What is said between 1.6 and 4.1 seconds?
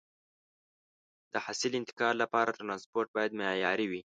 انتقال لپاره ترانسپورت باید معیاري وي.